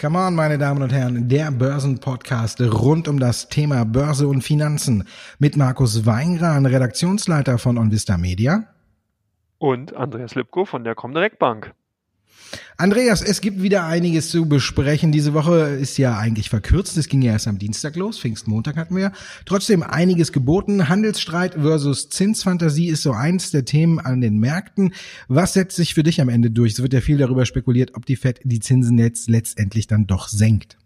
[0.00, 5.06] Come on, meine Damen und Herren, der Börsenpodcast rund um das Thema Börse und Finanzen
[5.38, 8.64] mit Markus Weingran, Redaktionsleiter von OnVista Media.
[9.58, 11.74] Und Andreas Lipko von der Comdirect Bank.
[12.76, 15.12] Andreas, es gibt wieder einiges zu besprechen.
[15.12, 16.96] Diese Woche ist ja eigentlich verkürzt.
[16.96, 18.18] Es ging ja erst am Dienstag los.
[18.18, 19.12] Pfingstmontag hatten wir.
[19.44, 20.88] Trotzdem einiges geboten.
[20.88, 24.94] Handelsstreit versus Zinsfantasie ist so eins der Themen an den Märkten.
[25.28, 26.72] Was setzt sich für dich am Ende durch?
[26.72, 30.28] Es wird ja viel darüber spekuliert, ob die Fed die Zinsen jetzt letztendlich dann doch
[30.28, 30.78] senkt.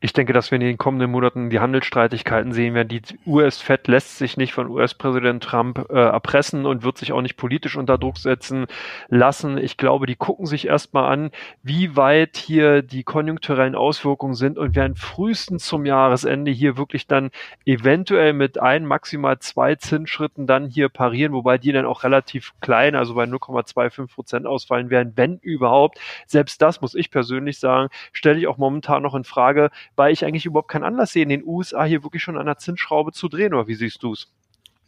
[0.00, 2.86] Ich denke, dass wir in den kommenden Monaten die Handelsstreitigkeiten sehen werden.
[2.86, 7.36] Die US-Fed lässt sich nicht von US-Präsident Trump äh, erpressen und wird sich auch nicht
[7.36, 8.66] politisch unter Druck setzen
[9.08, 9.58] lassen.
[9.58, 11.32] Ich glaube, die gucken sich erstmal an,
[11.64, 17.30] wie weit hier die konjunkturellen Auswirkungen sind und werden frühestens zum Jahresende hier wirklich dann
[17.66, 22.94] eventuell mit ein, maximal zwei Zinsschritten dann hier parieren, wobei die dann auch relativ klein,
[22.94, 25.98] also bei 0,25 Prozent ausfallen werden, wenn überhaupt.
[26.28, 30.24] Selbst das muss ich persönlich sagen, stelle ich auch momentan noch in Frage, weil ich
[30.24, 33.28] eigentlich überhaupt keinen Anlass sehe, in den USA hier wirklich schon an der Zinsschraube zu
[33.28, 34.32] drehen, oder wie siehst du es?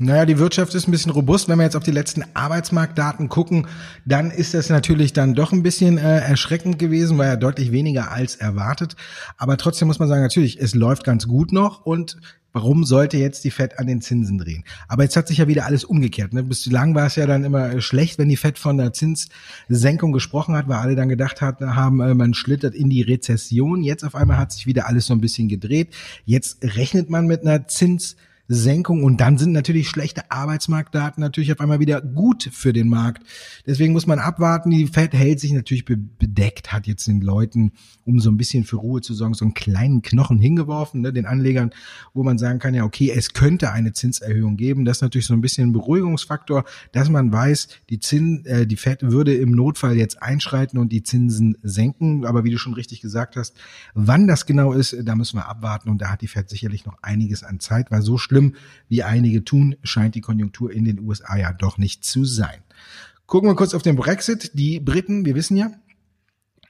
[0.02, 1.46] Naja, die Wirtschaft ist ein bisschen robust.
[1.50, 3.66] Wenn wir jetzt auf die letzten Arbeitsmarktdaten gucken,
[4.06, 8.10] dann ist das natürlich dann doch ein bisschen äh, erschreckend gewesen, war ja deutlich weniger
[8.10, 8.96] als erwartet.
[9.36, 12.16] Aber trotzdem muss man sagen, natürlich, es läuft ganz gut noch und
[12.52, 14.64] Warum sollte jetzt die Fed an den Zinsen drehen?
[14.88, 16.32] Aber jetzt hat sich ja wieder alles umgekehrt.
[16.32, 16.42] Ne?
[16.42, 20.56] Bislang war es ja dann immer äh, schlecht, wenn die Fed von der Zinssenkung gesprochen
[20.56, 23.84] hat, weil alle dann gedacht haben, äh, man schlittert in die Rezession.
[23.84, 25.94] Jetzt auf einmal hat sich wieder alles so ein bisschen gedreht.
[26.24, 28.16] Jetzt rechnet man mit einer Zins
[28.52, 33.22] Senkung und dann sind natürlich schlechte Arbeitsmarktdaten natürlich auf einmal wieder gut für den Markt.
[33.64, 34.70] Deswegen muss man abwarten.
[34.70, 35.84] Die Fed hält sich natürlich
[36.30, 37.72] bedeckt, hat jetzt den Leuten,
[38.04, 41.26] um so ein bisschen für Ruhe zu sorgen, so einen kleinen Knochen hingeworfen, ne, den
[41.26, 41.70] Anlegern,
[42.14, 44.84] wo man sagen kann, ja, okay, es könnte eine Zinserhöhung geben.
[44.84, 48.76] Das ist natürlich so ein bisschen ein Beruhigungsfaktor, dass man weiß, die Zins, äh, die
[48.76, 52.24] Fed würde im Notfall jetzt einschreiten und die Zinsen senken.
[52.24, 53.56] Aber wie du schon richtig gesagt hast,
[53.94, 56.96] wann das genau ist, da müssen wir abwarten und da hat die Fed sicherlich noch
[57.02, 58.54] einiges an Zeit, weil so schlimm,
[58.88, 62.60] wie einige tun, scheint die Konjunktur in den USA ja doch nicht zu sein.
[63.26, 64.50] Gucken wir kurz auf den Brexit.
[64.54, 65.70] Die Briten, wir wissen ja,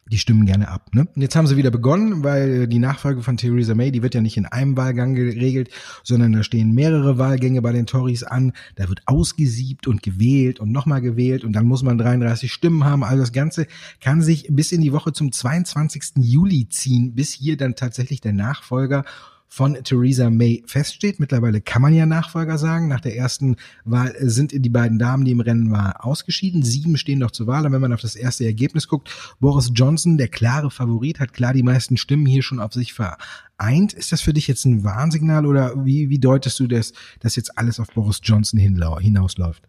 [0.06, 0.92] die stimmen gerne ab.
[0.92, 1.06] Ne?
[1.14, 4.20] Und jetzt haben sie wieder begonnen, weil die Nachfolge von Theresa May, die wird ja
[4.20, 5.70] nicht in einem Wahlgang geregelt,
[6.02, 8.52] sondern da stehen mehrere Wahlgänge bei den Tories an.
[8.74, 13.04] Da wird ausgesiebt und gewählt und nochmal gewählt und dann muss man 33 Stimmen haben.
[13.04, 13.66] Also das Ganze
[14.00, 16.14] kann sich bis in die Woche zum 22.
[16.16, 19.04] Juli ziehen, bis hier dann tatsächlich der Nachfolger
[19.52, 21.18] von Theresa May feststeht.
[21.18, 22.86] Mittlerweile kann man ja Nachfolger sagen.
[22.86, 26.62] Nach der ersten Wahl sind die beiden Damen, die im Rennen waren, ausgeschieden.
[26.62, 27.66] Sieben stehen noch zur Wahl.
[27.66, 31.52] Und wenn man auf das erste Ergebnis guckt, Boris Johnson, der klare Favorit, hat klar
[31.52, 33.92] die meisten Stimmen hier schon auf sich vereint.
[33.92, 37.58] Ist das für dich jetzt ein Warnsignal oder wie, wie deutest du das, dass jetzt
[37.58, 39.68] alles auf Boris Johnson hinausläuft?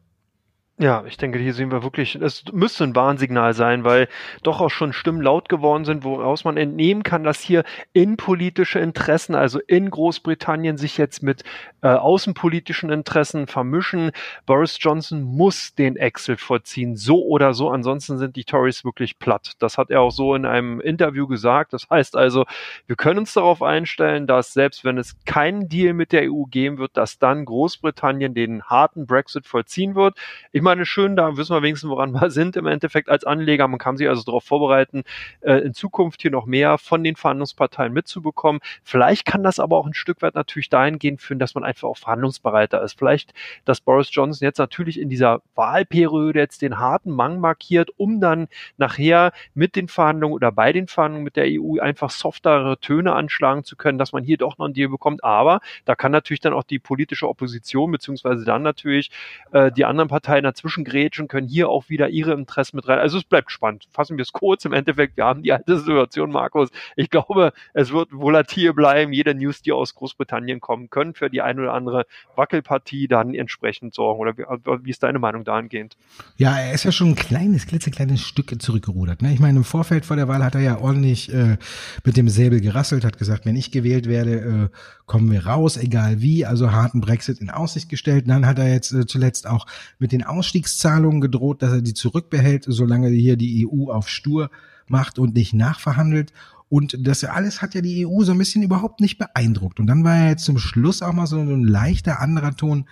[0.82, 4.08] Ja, ich denke, hier sehen wir wirklich, es müsste ein Warnsignal sein, weil
[4.42, 9.36] doch auch schon Stimmen laut geworden sind, woraus man entnehmen kann, dass hier innenpolitische Interessen,
[9.36, 11.44] also in Großbritannien, sich jetzt mit
[11.84, 14.10] äh, außenpolitischen Interessen vermischen.
[14.48, 19.52] Boris Johnson muss den Exit vollziehen, so oder so, ansonsten sind die Tories wirklich platt.
[19.60, 21.74] Das hat er auch so in einem Interview gesagt.
[21.74, 22.46] Das heißt also,
[22.88, 26.80] wir können uns darauf einstellen, dass selbst wenn es keinen Deal mit der EU geben
[26.80, 30.18] wird, dass dann Großbritannien den harten Brexit vollziehen wird.
[30.52, 33.68] Ich meine, meine, schön, da wissen wir wenigstens, woran wir sind im Endeffekt als Anleger.
[33.68, 35.04] Man kann sich also darauf vorbereiten,
[35.42, 38.62] äh, in Zukunft hier noch mehr von den Verhandlungsparteien mitzubekommen.
[38.82, 41.98] Vielleicht kann das aber auch ein Stück weit natürlich dahingehend führen, dass man einfach auch
[41.98, 42.98] verhandlungsbereiter ist.
[42.98, 43.34] Vielleicht,
[43.66, 48.48] dass Boris Johnson jetzt natürlich in dieser Wahlperiode jetzt den harten Mang markiert, um dann
[48.78, 53.66] nachher mit den Verhandlungen oder bei den Verhandlungen mit der EU einfach softere Töne anschlagen
[53.66, 55.22] zu können, dass man hier doch noch einen Deal bekommt.
[55.22, 59.12] Aber da kann natürlich dann auch die politische Opposition beziehungsweise dann natürlich
[59.52, 63.00] äh, die anderen Parteien dazwischen grätschen, können hier auch wieder ihre Interessen mit rein.
[63.00, 63.88] Also es bleibt spannend.
[63.92, 64.66] Fassen wir es kurz.
[64.66, 66.70] Im Endeffekt, wir haben die alte Situation, Markus.
[66.96, 69.14] Ich glaube, es wird volatil bleiben.
[69.14, 72.06] Jede News, die aus Großbritannien kommen, können für die eine oder andere
[72.36, 74.20] Wackelpartie dann entsprechend sorgen.
[74.20, 74.44] Oder wie,
[74.86, 75.98] wie ist deine Meinung dahingehend?
[76.38, 79.22] Ja, er ist ja schon ein kleines, klitzekleines Stück zurückgerudert.
[79.22, 79.34] Ne?
[79.34, 81.58] Ich meine, im Vorfeld vor der Wahl hat er ja ordentlich äh,
[82.04, 86.22] mit dem Säbel gerasselt, hat gesagt, wenn ich gewählt werde, äh, kommen wir raus, egal
[86.22, 86.46] wie.
[86.46, 88.26] Also harten Brexit in Aussicht gestellt.
[88.28, 89.66] Dann hat er jetzt äh, zuletzt auch
[90.00, 94.50] mit den Aus Ausstiegszahlungen gedroht, dass er die zurückbehält, solange hier die EU auf stur
[94.88, 96.34] macht und nicht nachverhandelt.
[96.68, 99.80] Und das alles hat ja die EU so ein bisschen überhaupt nicht beeindruckt.
[99.80, 102.86] Und dann war er jetzt zum Schluss auch mal so ein leichter anderer Ton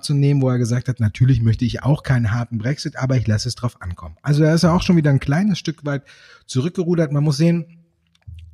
[0.00, 3.26] zu nehmen, wo er gesagt hat, natürlich möchte ich auch keinen harten Brexit, aber ich
[3.26, 4.16] lasse es drauf ankommen.
[4.22, 6.04] Also da ist er auch schon wieder ein kleines Stück weit
[6.46, 7.12] zurückgerudert.
[7.12, 7.83] Man muss sehen,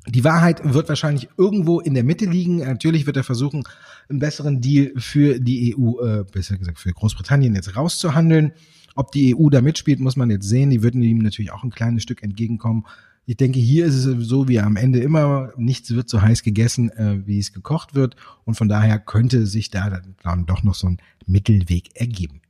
[0.07, 2.59] Die Wahrheit wird wahrscheinlich irgendwo in der Mitte liegen.
[2.59, 3.65] Natürlich wird er versuchen,
[4.09, 8.53] einen besseren Deal für die EU, äh, besser gesagt für Großbritannien jetzt rauszuhandeln.
[8.95, 10.71] Ob die EU da mitspielt, muss man jetzt sehen.
[10.71, 12.87] Die würden ihm natürlich auch ein kleines Stück entgegenkommen.
[13.27, 16.91] Ich denke, hier ist es so wie am Ende immer, nichts wird so heiß gegessen,
[16.91, 18.17] äh, wie es gekocht wird.
[18.45, 22.41] Und von daher könnte sich da dann doch noch so ein Mittelweg ergeben.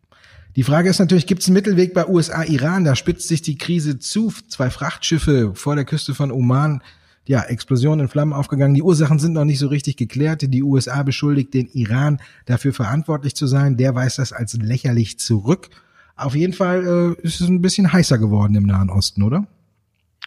[0.56, 2.85] Die Frage ist natürlich, gibt es einen Mittelweg bei USA-Iran?
[2.85, 4.32] Da spitzt sich die Krise zu.
[4.49, 6.81] Zwei Frachtschiffe vor der Küste von Oman
[7.26, 8.75] ja, Explosion in Flammen aufgegangen.
[8.75, 10.43] Die Ursachen sind noch nicht so richtig geklärt.
[10.43, 13.76] Die USA beschuldigt den Iran dafür verantwortlich zu sein.
[13.76, 15.69] Der weist das als lächerlich zurück.
[16.17, 19.46] Auf jeden Fall äh, ist es ein bisschen heißer geworden im Nahen Osten, oder?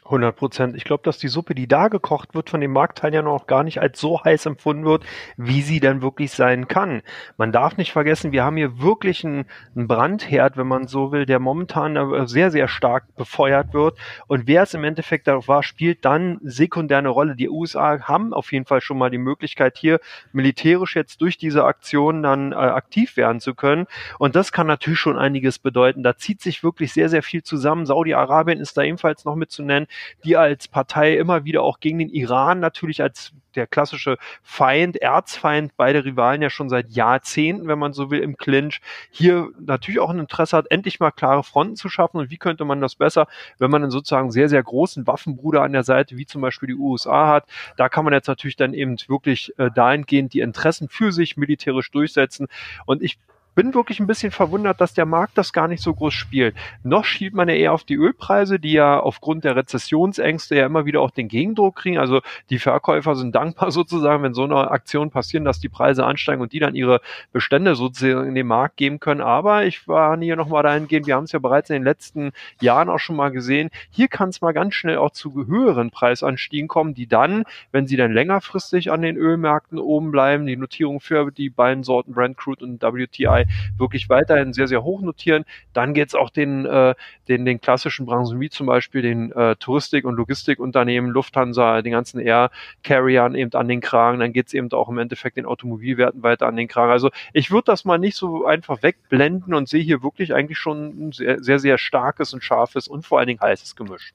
[0.05, 0.75] 100 Prozent.
[0.75, 3.79] Ich glaube, dass die Suppe, die da gekocht wird, von den Marktteilnehmern auch gar nicht
[3.79, 5.03] als so heiß empfunden wird,
[5.37, 7.01] wie sie dann wirklich sein kann.
[7.37, 9.45] Man darf nicht vergessen, wir haben hier wirklich einen,
[9.75, 13.97] Brandherd, wenn man so will, der momentan äh, sehr, sehr stark befeuert wird.
[14.27, 17.35] Und wer es im Endeffekt darauf war, spielt dann sekundär eine Rolle.
[17.35, 19.99] Die USA haben auf jeden Fall schon mal die Möglichkeit, hier
[20.31, 23.87] militärisch jetzt durch diese Aktion dann äh, aktiv werden zu können.
[24.19, 26.03] Und das kann natürlich schon einiges bedeuten.
[26.03, 27.85] Da zieht sich wirklich sehr, sehr viel zusammen.
[27.85, 29.87] Saudi-Arabien ist da ebenfalls noch mit zu nennen
[30.23, 35.73] die als Partei immer wieder auch gegen den Iran natürlich als der klassische Feind, Erzfeind,
[35.77, 38.81] beide Rivalen ja schon seit Jahrzehnten, wenn man so will, im Clinch,
[39.11, 42.17] hier natürlich auch ein Interesse hat, endlich mal klare Fronten zu schaffen.
[42.17, 43.27] Und wie könnte man das besser,
[43.59, 46.75] wenn man einen sozusagen sehr, sehr großen Waffenbruder an der Seite, wie zum Beispiel die
[46.75, 47.45] USA hat.
[47.77, 51.91] Da kann man jetzt natürlich dann eben wirklich äh, dahingehend die Interessen für sich militärisch
[51.91, 52.47] durchsetzen.
[52.85, 53.17] Und ich
[53.55, 56.55] bin wirklich ein bisschen verwundert, dass der Markt das gar nicht so groß spielt.
[56.83, 60.85] Noch schielt man ja eher auf die Ölpreise, die ja aufgrund der Rezessionsängste ja immer
[60.85, 61.97] wieder auch den Gegendruck kriegen.
[61.97, 66.41] Also die Verkäufer sind dankbar sozusagen, wenn so eine Aktion passieren, dass die Preise ansteigen
[66.41, 67.01] und die dann ihre
[67.31, 69.21] Bestände sozusagen in den Markt geben können.
[69.21, 72.89] Aber ich war hier nochmal dahingehend, wir haben es ja bereits in den letzten Jahren
[72.89, 76.93] auch schon mal gesehen, hier kann es mal ganz schnell auch zu höheren Preisanstiegen kommen,
[76.93, 81.49] die dann, wenn sie dann längerfristig an den Ölmärkten oben bleiben, die Notierung für die
[81.49, 83.42] beiden Sorten Brent Crude und WTI
[83.77, 85.45] wirklich weiterhin sehr, sehr hoch notieren.
[85.73, 86.95] Dann geht es auch den, äh,
[87.27, 92.19] den, den klassischen Branchen wie zum Beispiel den äh, Touristik- und Logistikunternehmen, Lufthansa, den ganzen
[92.19, 94.19] Air-Carriern eben an den Kragen.
[94.19, 96.91] Dann geht es eben auch im Endeffekt den Automobilwerten weiter an den Kragen.
[96.91, 101.07] Also ich würde das mal nicht so einfach wegblenden und sehe hier wirklich eigentlich schon
[101.07, 104.13] ein sehr, sehr, sehr starkes und scharfes und vor allen Dingen heißes Gemisch.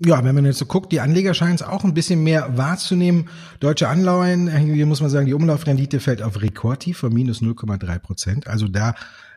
[0.00, 3.28] Ja, wenn man jetzt so guckt, die Anleger scheinen es auch ein bisschen mehr wahrzunehmen.
[3.60, 8.46] Deutsche Anleihen, hier muss man sagen, die Umlaufrendite fällt auf Rekordtief von minus 0,3 Prozent.
[8.48, 8.94] Also da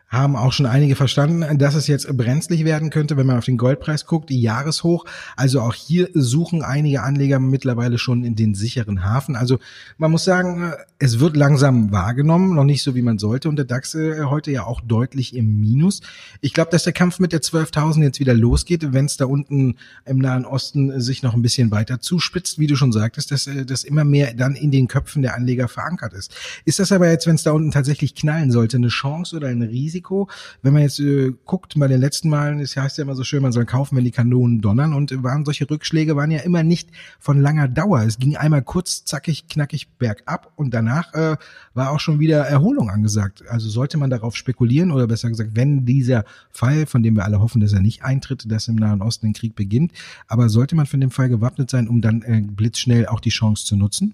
[0.10, 3.58] haben auch schon einige verstanden, dass es jetzt brenzlig werden könnte, wenn man auf den
[3.58, 5.06] Goldpreis guckt, Jahreshoch.
[5.36, 9.36] Also auch hier suchen einige Anleger mittlerweile schon in den sicheren Hafen.
[9.36, 9.60] Also
[9.98, 13.66] man muss sagen, es wird langsam wahrgenommen, noch nicht so wie man sollte und der
[13.66, 16.02] DAX äh, heute ja auch deutlich im Minus.
[16.40, 19.76] Ich glaube, dass der Kampf mit der 12.000 jetzt wieder losgeht, wenn es da unten
[20.06, 23.66] im Nahen Osten sich noch ein bisschen weiter zuspitzt, wie du schon sagtest, dass äh,
[23.66, 26.34] das immer mehr dann in den Köpfen der Anleger verankert ist.
[26.64, 29.62] Ist das aber jetzt, wenn es da unten tatsächlich knallen sollte, eine Chance oder ein
[29.62, 29.97] Risiko?
[29.98, 30.30] Risiko.
[30.62, 33.42] Wenn man jetzt äh, guckt, bei den letzten Malen, es heißt ja immer so schön,
[33.42, 36.90] man soll kaufen, wenn die Kanonen donnern und waren solche Rückschläge waren ja immer nicht
[37.20, 38.04] von langer Dauer.
[38.04, 41.38] Es ging einmal kurz, zackig, knackig bergab und danach äh,
[41.74, 43.44] war auch schon wieder Erholung angesagt.
[43.50, 47.40] Also sollte man darauf spekulieren oder besser gesagt, wenn dieser Fall, von dem wir alle
[47.40, 49.92] hoffen, dass er nicht eintritt, dass im Nahen Osten ein Krieg beginnt,
[50.28, 53.66] aber sollte man für den Fall gewappnet sein, um dann äh, blitzschnell auch die Chance
[53.66, 54.14] zu nutzen?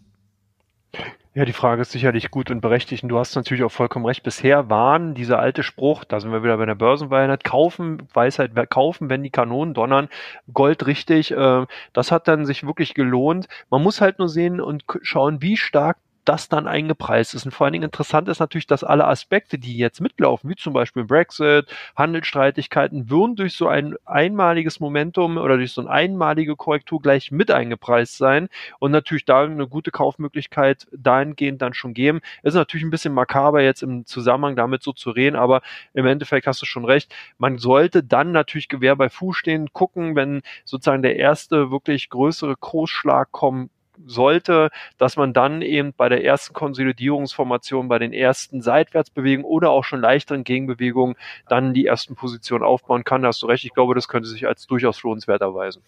[1.36, 3.02] Ja, die Frage ist sicherlich gut und berechtigt.
[3.02, 4.22] Und du hast natürlich auch vollkommen recht.
[4.22, 9.10] Bisher waren dieser alte Spruch, da sind wir wieder bei der Börsenweisheit, kaufen, Weisheit, kaufen,
[9.10, 10.10] wenn die Kanonen donnern,
[10.54, 11.32] Gold richtig.
[11.32, 13.48] Äh, das hat dann sich wirklich gelohnt.
[13.72, 17.46] Man muss halt nur sehen und schauen, wie stark das dann eingepreist ist.
[17.46, 20.74] Und vor allen Dingen interessant ist natürlich, dass alle Aspekte, die jetzt mitlaufen, wie zum
[20.74, 27.02] Beispiel Brexit, Handelsstreitigkeiten, würden durch so ein einmaliges Momentum oder durch so eine einmalige Korrektur
[27.02, 28.50] gleich mit eingepreist sein
[28.80, 32.22] und natürlich da eine gute Kaufmöglichkeit dahingehend dann schon geben.
[32.44, 35.62] Ist natürlich ein bisschen makaber jetzt im Zusammenhang damit so zu reden, aber
[35.94, 37.14] im Endeffekt hast du schon recht.
[37.38, 42.56] Man sollte dann natürlich Gewehr bei Fuß stehen, gucken, wenn sozusagen der erste wirklich größere
[42.56, 43.70] Kursschlag kommen
[44.06, 49.84] sollte, dass man dann eben bei der ersten Konsolidierungsformation, bei den ersten Seitwärtsbewegungen oder auch
[49.84, 51.16] schon leichteren Gegenbewegungen
[51.48, 53.22] dann die ersten Positionen aufbauen kann.
[53.22, 53.66] Da hast du recht.
[53.66, 55.82] Ich glaube, das könnte sich als durchaus lohnenswert erweisen.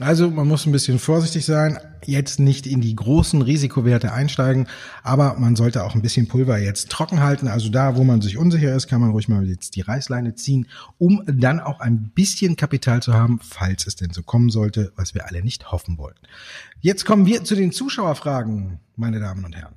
[0.00, 4.68] Also man muss ein bisschen vorsichtig sein, jetzt nicht in die großen Risikowerte einsteigen,
[5.02, 7.48] aber man sollte auch ein bisschen Pulver jetzt trocken halten.
[7.48, 10.68] Also da, wo man sich unsicher ist, kann man ruhig mal jetzt die Reißleine ziehen,
[10.98, 15.14] um dann auch ein bisschen Kapital zu haben, falls es denn so kommen sollte, was
[15.14, 16.16] wir alle nicht hoffen wollen.
[16.80, 19.74] Jetzt kommen wir zu den Zuschauerfragen, meine Damen und Herren.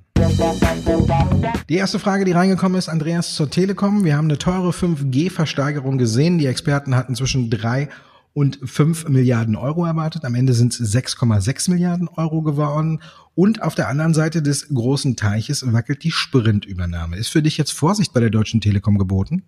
[1.68, 4.04] Die erste Frage, die reingekommen ist, Andreas zur Telekom.
[4.04, 6.38] Wir haben eine teure 5G-Versteigerung gesehen.
[6.38, 7.88] Die Experten hatten zwischen drei
[8.34, 10.24] und 5 Milliarden Euro erwartet.
[10.24, 13.00] Am Ende sind es 6,6 Milliarden Euro geworden.
[13.34, 17.16] Und auf der anderen Seite des großen Teiches wackelt die Sprintübernahme.
[17.16, 19.42] Ist für dich jetzt Vorsicht bei der Deutschen Telekom geboten?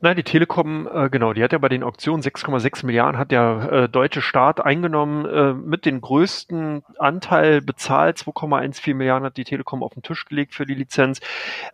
[0.00, 3.72] Nein, die Telekom, äh, genau, die hat ja bei den Auktionen 6,6 Milliarden hat der
[3.72, 8.18] äh, deutsche Staat eingenommen, äh, mit den größten Anteil bezahlt.
[8.18, 11.20] 2,14 Milliarden hat die Telekom auf den Tisch gelegt für die Lizenz.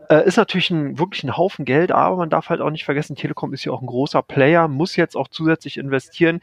[0.09, 3.17] Äh, ist natürlich ein, wirklich ein Haufen Geld, aber man darf halt auch nicht vergessen,
[3.17, 6.41] Telekom ist ja auch ein großer Player, muss jetzt auch zusätzlich investieren.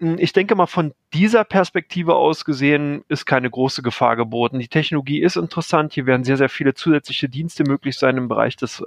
[0.00, 4.58] Hm, ich denke mal, von dieser Perspektive aus gesehen ist keine große Gefahr geboten.
[4.58, 5.92] Die Technologie ist interessant.
[5.92, 8.82] Hier werden sehr, sehr viele zusätzliche Dienste möglich sein im Bereich des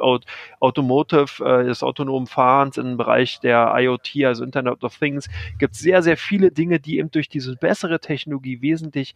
[0.60, 5.30] Automotive, äh, des autonomen Fahrens, im Bereich der IoT, also Internet of Things.
[5.60, 9.14] Gibt sehr, sehr viele Dinge, die eben durch diese bessere Technologie wesentlich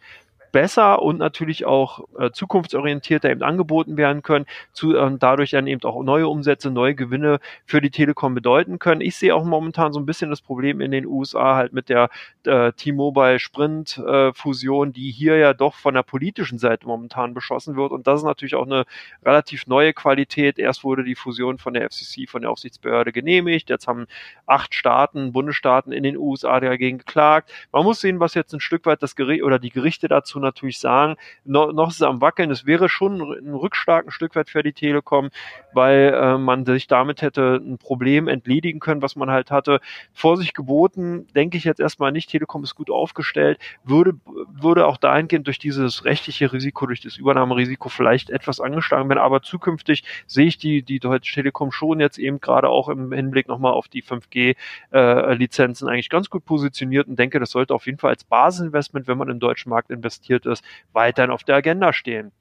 [0.52, 5.82] besser und natürlich auch äh, zukunftsorientierter eben angeboten werden können, zu, äh, dadurch dann eben
[5.82, 9.00] auch neue Umsätze, neue Gewinne für die Telekom bedeuten können.
[9.00, 12.10] Ich sehe auch momentan so ein bisschen das Problem in den USA halt mit der
[12.44, 17.76] äh, T-Mobile Sprint äh, Fusion, die hier ja doch von der politischen Seite momentan beschossen
[17.76, 18.84] wird und das ist natürlich auch eine
[19.24, 20.58] relativ neue Qualität.
[20.58, 24.06] Erst wurde die Fusion von der FCC, von der Aufsichtsbehörde genehmigt, jetzt haben
[24.46, 27.52] acht Staaten, Bundesstaaten in den USA dagegen geklagt.
[27.72, 30.78] Man muss sehen, was jetzt ein Stück weit das Gericht oder die Gerichte dazu natürlich
[30.78, 32.50] sagen, noch, noch ist es am Wackeln.
[32.50, 35.30] Es wäre schon ein Rückstark ein Stück weit für die Telekom,
[35.72, 39.80] weil äh, man sich damit hätte ein Problem entledigen können, was man halt hatte.
[40.12, 42.30] Vorsicht geboten, denke ich jetzt erstmal nicht.
[42.30, 44.14] Telekom ist gut aufgestellt, würde,
[44.52, 49.20] würde auch dahingehend durch dieses rechtliche Risiko, durch das Übernahmerisiko vielleicht etwas angeschlagen werden.
[49.20, 53.48] Aber zukünftig sehe ich die, die Deutsche Telekom schon jetzt eben gerade auch im Hinblick
[53.48, 57.98] nochmal auf die 5G-Lizenzen äh, eigentlich ganz gut positioniert und denke, das sollte auf jeden
[57.98, 61.92] Fall als Basisinvestment, wenn man im deutschen Markt investiert, investiert ist, weiterhin auf der Agenda
[61.92, 62.32] stehen.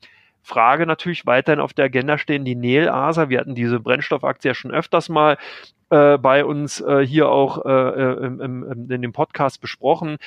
[0.44, 3.30] Frage natürlich weiterhin auf der Agenda stehen die Nel Asa.
[3.30, 5.38] Wir hatten diese Brennstoffaktie ja schon öfters mal
[5.90, 10.18] äh, bei uns äh, hier auch äh, äh im, im, in dem Podcast besprochen.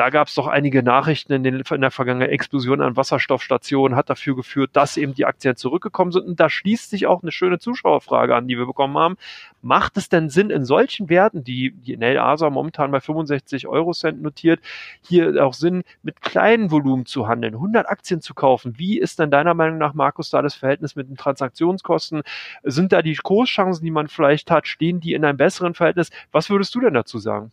[0.00, 2.30] Da gab es doch einige Nachrichten in, den, in der Vergangenheit.
[2.30, 6.26] Explosion an Wasserstoffstationen hat dafür geführt, dass eben die Aktien zurückgekommen sind.
[6.26, 9.18] Und da schließt sich auch eine schöne Zuschauerfrage an, die wir bekommen haben.
[9.60, 13.92] Macht es denn Sinn, in solchen Werten, die die Nel Asa momentan bei 65 Euro
[13.92, 14.60] Cent notiert,
[15.02, 18.78] hier auch Sinn, mit kleinen Volumen zu handeln, 100 Aktien zu kaufen?
[18.78, 22.22] Wie ist denn deiner Meinung nach, Markus, da das Verhältnis mit den Transaktionskosten?
[22.62, 26.08] Sind da die Kurschancen, die man vielleicht hat, stehen die in einem besseren Verhältnis?
[26.32, 27.52] Was würdest du denn dazu sagen?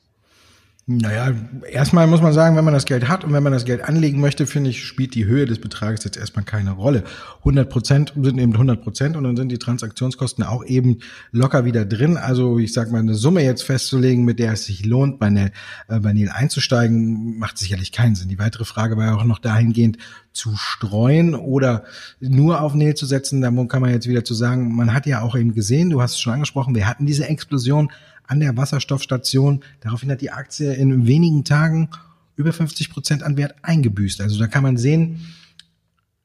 [0.90, 1.34] Naja,
[1.70, 4.22] erstmal muss man sagen, wenn man das Geld hat und wenn man das Geld anlegen
[4.22, 7.04] möchte, finde ich, spielt die Höhe des Betrages jetzt erstmal keine Rolle.
[7.40, 11.00] 100 Prozent sind eben 100 Prozent und dann sind die Transaktionskosten auch eben
[11.34, 12.16] locker wieder drin.
[12.16, 15.52] Also ich sage mal, eine Summe jetzt festzulegen, mit der es sich lohnt, bei, Nel,
[15.90, 18.30] äh, bei Nil einzusteigen, macht sicherlich keinen Sinn.
[18.30, 19.98] Die weitere Frage war ja auch noch dahingehend,
[20.32, 21.84] zu streuen oder
[22.22, 23.42] nur auf Nil zu setzen.
[23.42, 26.12] Da kann man jetzt wieder zu sagen, man hat ja auch eben gesehen, du hast
[26.12, 27.92] es schon angesprochen, wir hatten diese Explosion
[28.28, 29.64] an der Wasserstoffstation.
[29.82, 31.90] Daraufhin hat die Aktie in wenigen Tagen
[32.36, 34.22] über 50 Prozent an Wert eingebüßt.
[34.22, 35.22] Also da kann man sehen,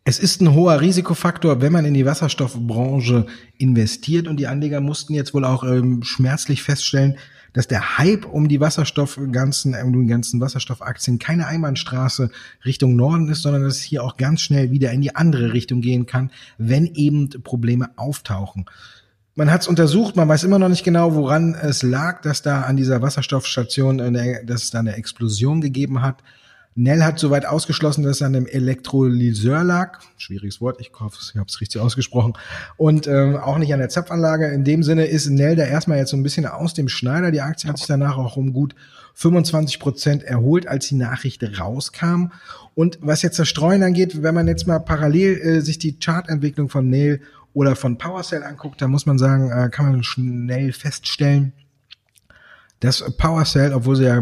[0.05, 5.15] es ist ein hoher Risikofaktor, wenn man in die Wasserstoffbranche investiert und die Anleger mussten
[5.15, 7.17] jetzt wohl auch ähm, schmerzlich feststellen,
[7.53, 12.31] dass der Hype um die Wasserstoff ganzen, um die ganzen Wasserstoffaktien keine Einbahnstraße
[12.65, 15.83] Richtung Norden ist, sondern dass es hier auch ganz schnell wieder in die andere Richtung
[15.83, 18.67] gehen kann, wenn eben Probleme auftauchen.
[19.35, 22.63] Man hat es untersucht, man weiß immer noch nicht genau, woran es lag, dass da
[22.63, 26.23] an dieser Wasserstoffstation, eine, dass es da eine Explosion gegeben hat.
[26.75, 30.01] Nell hat soweit ausgeschlossen, dass es an einem Elektrolyseur lag.
[30.17, 32.35] Schwieriges Wort, ich hoffe, ich habe es richtig ausgesprochen.
[32.77, 34.49] Und ähm, auch nicht an der Zapfanlage.
[34.49, 37.31] In dem Sinne ist Nell da erstmal jetzt so ein bisschen aus dem Schneider.
[37.31, 38.75] Die Aktie hat sich danach auch um gut
[39.15, 42.29] 25 Prozent erholt, als die Nachricht rauskam.
[42.75, 46.71] Und was jetzt das Streuen angeht, wenn man jetzt mal parallel äh, sich die Chartentwicklung
[46.71, 47.21] von Nell
[47.55, 51.53] oder von PowerCell anguckt, da muss man sagen, äh, kann man schnell feststellen,
[52.81, 54.19] dass PowerCell, obwohl sie ja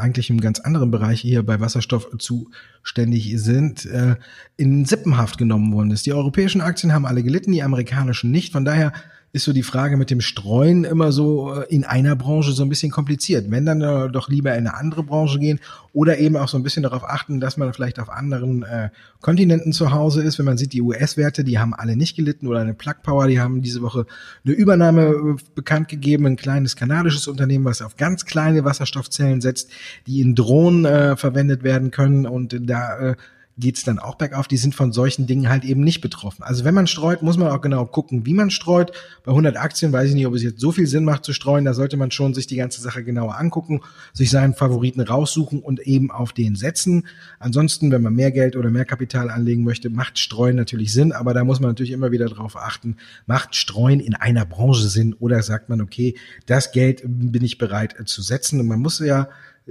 [0.00, 4.16] eigentlich im ganz anderen Bereich hier bei Wasserstoff zuständig sind, äh,
[4.56, 6.04] in Sippenhaft genommen worden ist.
[6.04, 8.52] Die europäischen Aktien haben alle gelitten, die amerikanischen nicht.
[8.52, 8.92] Von daher
[9.34, 12.68] ist so die Frage mit dem Streuen immer so äh, in einer Branche so ein
[12.68, 13.50] bisschen kompliziert.
[13.50, 15.58] Wenn dann äh, doch lieber in eine andere Branche gehen
[15.92, 19.72] oder eben auch so ein bisschen darauf achten, dass man vielleicht auf anderen äh, Kontinenten
[19.72, 20.38] zu Hause ist.
[20.38, 23.40] Wenn man sieht, die US-Werte, die haben alle nicht gelitten oder eine Plug Power, die
[23.40, 24.06] haben diese Woche
[24.44, 29.68] eine Übernahme äh, bekannt gegeben, ein kleines kanadisches Unternehmen, was auf ganz kleine Wasserstoffzellen setzt,
[30.06, 33.16] die in Drohnen äh, verwendet werden können und da äh,
[33.56, 34.48] geht's dann auch bergauf.
[34.48, 36.42] Die sind von solchen Dingen halt eben nicht betroffen.
[36.42, 38.92] Also wenn man streut, muss man auch genau gucken, wie man streut.
[39.24, 41.64] Bei 100 Aktien weiß ich nicht, ob es jetzt so viel Sinn macht zu streuen.
[41.64, 43.80] Da sollte man schon sich die ganze Sache genauer angucken,
[44.12, 47.06] sich seinen Favoriten raussuchen und eben auf den setzen.
[47.38, 51.32] Ansonsten, wenn man mehr Geld oder mehr Kapital anlegen möchte, macht Streuen natürlich Sinn, aber
[51.32, 52.96] da muss man natürlich immer wieder darauf achten,
[53.26, 57.94] macht Streuen in einer Branche Sinn oder sagt man, okay, das Geld bin ich bereit
[58.06, 58.60] zu setzen.
[58.60, 59.28] Und man muss ja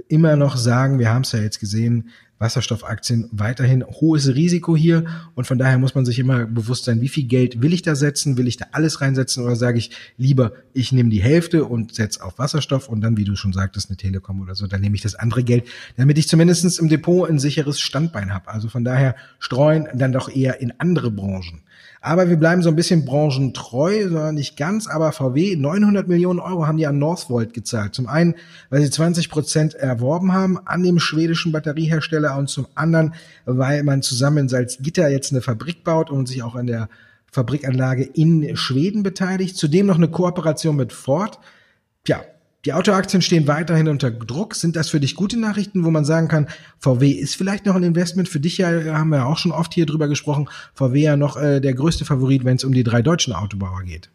[0.08, 2.10] immer noch sagen, wir haben es ja jetzt gesehen,
[2.44, 7.08] Wasserstoffaktien weiterhin hohes Risiko hier und von daher muss man sich immer bewusst sein, wie
[7.08, 10.52] viel Geld will ich da setzen, will ich da alles reinsetzen oder sage ich lieber,
[10.74, 13.96] ich nehme die Hälfte und setze auf Wasserstoff und dann, wie du schon sagtest, eine
[13.96, 15.64] Telekom oder so, dann nehme ich das andere Geld,
[15.96, 18.48] damit ich zumindestens im Depot ein sicheres Standbein habe.
[18.48, 21.62] Also von daher streuen dann doch eher in andere Branchen.
[22.04, 24.86] Aber wir bleiben so ein bisschen branchentreu, sondern nicht ganz.
[24.86, 27.94] Aber VW, 900 Millionen Euro haben die an Northvolt gezahlt.
[27.94, 28.34] Zum einen,
[28.68, 33.14] weil sie 20 Prozent erworben haben an dem schwedischen Batteriehersteller und zum anderen,
[33.44, 36.88] weil man zusammen in Salzgitter jetzt eine Fabrik baut und sich auch an der
[37.32, 39.56] Fabrikanlage in Schweden beteiligt.
[39.56, 41.38] Zudem noch eine Kooperation mit Ford.
[42.04, 42.22] Tja,
[42.64, 44.54] die Autoaktien stehen weiterhin unter Druck.
[44.54, 46.48] Sind das für dich gute Nachrichten, wo man sagen kann,
[46.78, 48.28] VW ist vielleicht noch ein Investment?
[48.28, 51.36] Für dich ja, haben wir ja auch schon oft hier drüber gesprochen, VW ja noch
[51.36, 54.10] äh, der größte Favorit, wenn es um die drei deutschen Autobauer geht.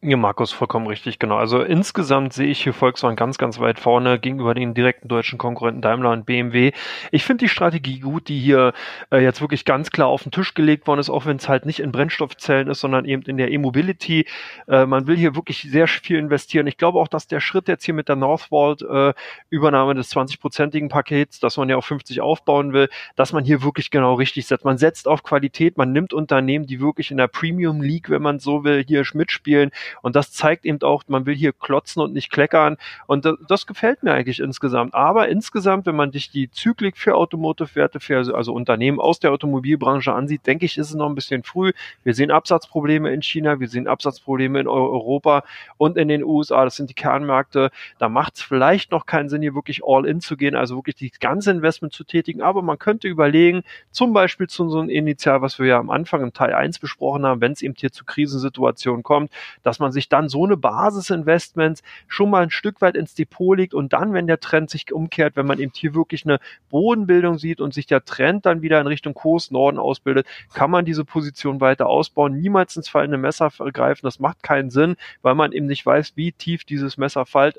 [0.00, 1.38] Ja, Markus, vollkommen richtig, genau.
[1.38, 5.82] Also insgesamt sehe ich hier Volkswagen ganz, ganz weit vorne gegenüber den direkten deutschen Konkurrenten
[5.82, 6.70] Daimler und BMW.
[7.10, 8.74] Ich finde die Strategie gut, die hier
[9.10, 11.66] äh, jetzt wirklich ganz klar auf den Tisch gelegt worden ist, auch wenn es halt
[11.66, 14.26] nicht in Brennstoffzellen ist, sondern eben in der E-Mobility.
[14.68, 16.68] Äh, man will hier wirklich sehr viel investieren.
[16.68, 19.14] Ich glaube auch, dass der Schritt jetzt hier mit der Northvolt äh,
[19.50, 24.14] des 20-prozentigen Pakets, dass man ja auf 50 aufbauen will, dass man hier wirklich genau
[24.14, 24.64] richtig setzt.
[24.64, 28.38] Man setzt auf Qualität, man nimmt Unternehmen, die wirklich in der Premium League, wenn man
[28.38, 32.30] so will, hier mitspielen und das zeigt eben auch, man will hier klotzen und nicht
[32.30, 32.76] kleckern.
[33.06, 34.94] Und das, das gefällt mir eigentlich insgesamt.
[34.94, 40.12] Aber insgesamt, wenn man sich die Zyklik für Automotive-Werte, für also Unternehmen aus der Automobilbranche
[40.12, 41.72] ansieht, denke ich, ist es noch ein bisschen früh.
[42.04, 45.44] Wir sehen Absatzprobleme in China, wir sehen Absatzprobleme in Europa
[45.76, 46.64] und in den USA.
[46.64, 47.70] Das sind die Kernmärkte.
[47.98, 50.96] Da macht es vielleicht noch keinen Sinn, hier wirklich all in zu gehen, also wirklich
[50.96, 52.42] die ganze Investment zu tätigen.
[52.42, 56.22] Aber man könnte überlegen, zum Beispiel zu so einem Initial, was wir ja am Anfang
[56.22, 59.30] im Teil 1 besprochen haben, wenn es eben hier zu Krisensituationen kommt,
[59.62, 63.56] dass dass man sich dann so eine Basisinvestments schon mal ein Stück weit ins Depot
[63.56, 67.38] legt und dann, wenn der Trend sich umkehrt, wenn man eben hier wirklich eine Bodenbildung
[67.38, 71.04] sieht und sich der Trend dann wieder in Richtung Kurs Norden ausbildet, kann man diese
[71.04, 74.04] Position weiter ausbauen, niemals ins fallende Messer greifen.
[74.04, 77.52] Das macht keinen Sinn, weil man eben nicht weiß, wie tief dieses Messer fall,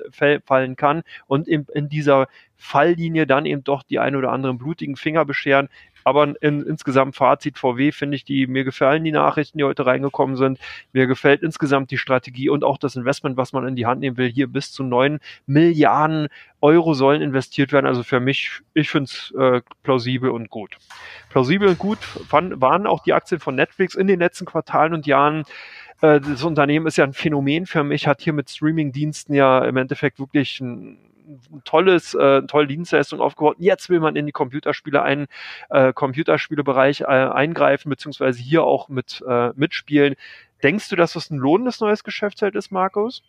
[0.44, 2.28] fallen kann und in, in dieser
[2.60, 5.70] Falllinie dann eben doch die ein oder anderen blutigen Finger bescheren.
[6.10, 10.34] Aber in, insgesamt Fazit VW finde ich die, mir gefallen die Nachrichten, die heute reingekommen
[10.34, 10.58] sind.
[10.92, 14.16] Mir gefällt insgesamt die Strategie und auch das Investment, was man in die Hand nehmen
[14.16, 14.28] will.
[14.28, 16.26] Hier bis zu neun Milliarden
[16.60, 17.86] Euro sollen investiert werden.
[17.86, 20.76] Also für mich, ich finde es äh, plausibel und gut.
[21.28, 25.06] Plausibel und gut fand, waren auch die Aktien von Netflix in den letzten Quartalen und
[25.06, 25.44] Jahren
[26.00, 29.76] äh, das Unternehmen ist ja ein Phänomen für mich, hat hier mit Streaming-Diensten ja im
[29.76, 30.98] Endeffekt wirklich ein
[31.30, 33.56] ein tolles, äh, tolle Dienstleistung aufgebaut.
[33.58, 35.26] Jetzt will man in die Computerspiele ein,
[35.70, 40.16] äh, Computerspielebereich äh, eingreifen, beziehungsweise hier auch mit äh, mitspielen.
[40.62, 43.22] Denkst du, dass das ein lohnendes neues Geschäftsfeld ist, Markus?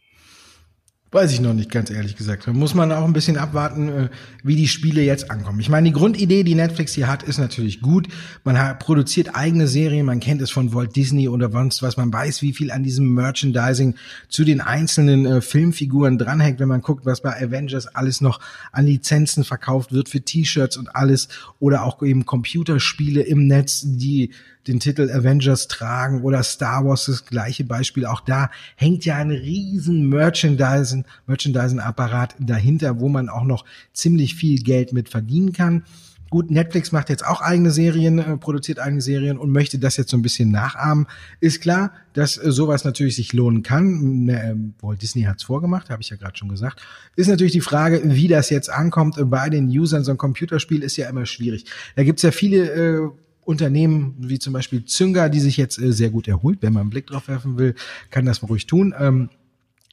[1.14, 2.48] Weiß ich noch nicht, ganz ehrlich gesagt.
[2.48, 4.10] Da muss man auch ein bisschen abwarten, äh,
[4.44, 5.60] wie die Spiele jetzt ankommen.
[5.60, 8.08] Ich meine, die Grundidee, die Netflix hier hat, ist natürlich gut.
[8.46, 11.98] Man produziert eigene Serien, man kennt es von Walt Disney oder sonst was.
[11.98, 13.96] Man weiß, wie viel an diesem Merchandising
[14.30, 18.40] zu den einzelnen äh, Filmfiguren dranhängt, wenn man guckt, was bei Avengers alles noch
[18.72, 21.28] an Lizenzen verkauft wird für T-Shirts und alles
[21.60, 24.32] oder auch eben Computerspiele im Netz, die
[24.68, 28.06] den Titel Avengers tragen oder Star Wars das gleiche Beispiel.
[28.06, 34.62] Auch da hängt ja ein riesen Merchandising, Merchandising-Apparat dahinter, wo man auch noch ziemlich viel
[34.62, 35.84] Geld mit verdienen kann.
[36.32, 40.12] Gut, Netflix macht jetzt auch eigene Serien, äh, produziert eigene Serien und möchte das jetzt
[40.12, 41.08] so ein bisschen nachahmen.
[41.42, 44.30] Ist klar, dass äh, sowas natürlich sich lohnen kann.
[44.30, 46.82] Äh, Walt Disney hat's vorgemacht, habe ich ja gerade schon gesagt.
[47.18, 50.06] Ist natürlich die Frage, wie das jetzt ankommt bei den Usern.
[50.06, 51.66] So ein Computerspiel ist ja immer schwierig.
[51.98, 53.10] Da gibt's ja viele äh,
[53.44, 56.60] Unternehmen wie zum Beispiel Zynga, die sich jetzt äh, sehr gut erholt.
[56.62, 57.76] Wenn man einen Blick drauf werfen will,
[58.10, 58.94] kann das ruhig tun.
[58.98, 59.30] Ähm,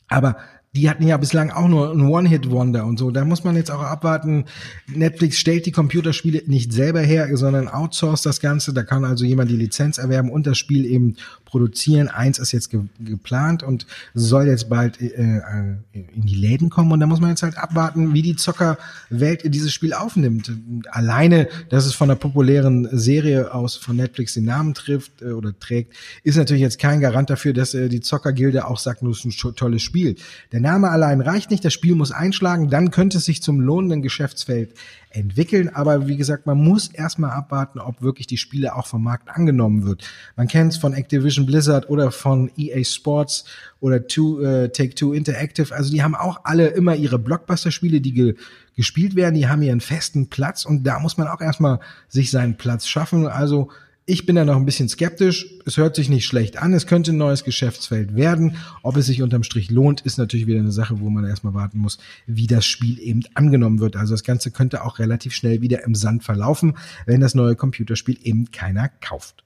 [0.08, 0.36] aber
[0.74, 3.10] die hatten ja bislang auch nur ein One-Hit-Wonder und so.
[3.10, 4.44] Da muss man jetzt auch abwarten.
[4.86, 8.74] Netflix stellt die Computerspiele nicht selber her, sondern outsourced das Ganze.
[8.74, 11.16] Da kann also jemand die Lizenz erwerben und das Spiel eben
[11.48, 12.08] produzieren.
[12.08, 16.92] Eins ist jetzt ge geplant und soll jetzt bald äh, äh, in die Läden kommen.
[16.92, 20.52] Und da muss man jetzt halt abwarten, wie die Zockerwelt dieses Spiel aufnimmt.
[20.90, 25.58] Alleine, dass es von einer populären Serie aus von Netflix den Namen trifft äh, oder
[25.58, 29.24] trägt, ist natürlich jetzt kein Garant dafür, dass äh, die Zockergilde auch sagt, nur ist
[29.24, 30.16] ein tolles Spiel.
[30.52, 34.02] Der Name allein reicht nicht, das Spiel muss einschlagen, dann könnte es sich zum lohnenden
[34.02, 34.74] Geschäftsfeld
[35.10, 35.68] entwickeln.
[35.68, 39.86] Aber wie gesagt, man muss erstmal abwarten, ob wirklich die Spiele auch vom Markt angenommen
[39.86, 40.08] wird.
[40.36, 43.44] Man kennt es von Activision Blizzard oder von EA Sports
[43.80, 45.74] oder Two, äh, Take-Two Interactive.
[45.74, 48.34] Also die haben auch alle immer ihre Blockbuster-Spiele, die ge
[48.76, 49.34] gespielt werden.
[49.34, 53.26] Die haben ihren festen Platz und da muss man auch erstmal sich seinen Platz schaffen.
[53.26, 53.70] Also
[54.08, 55.46] ich bin da noch ein bisschen skeptisch.
[55.66, 56.72] Es hört sich nicht schlecht an.
[56.72, 58.56] Es könnte ein neues Geschäftsfeld werden.
[58.82, 61.78] Ob es sich unterm Strich lohnt, ist natürlich wieder eine Sache, wo man erstmal warten
[61.78, 63.96] muss, wie das Spiel eben angenommen wird.
[63.96, 68.18] Also das Ganze könnte auch relativ schnell wieder im Sand verlaufen, wenn das neue Computerspiel
[68.22, 69.44] eben keiner kauft.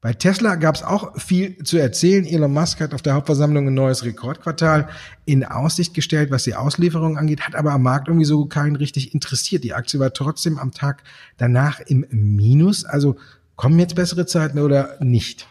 [0.00, 2.24] Bei Tesla gab es auch viel zu erzählen.
[2.24, 4.88] Elon Musk hat auf der Hauptversammlung ein neues Rekordquartal
[5.26, 9.12] in Aussicht gestellt, was die Auslieferung angeht, hat aber am Markt irgendwie so keinen richtig
[9.12, 9.62] interessiert.
[9.62, 11.02] Die Aktie war trotzdem am Tag
[11.36, 12.86] danach im Minus.
[12.86, 13.16] Also
[13.60, 15.46] Kommen jetzt bessere Zeiten oder nicht?